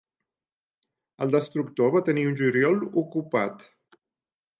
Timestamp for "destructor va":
1.35-2.01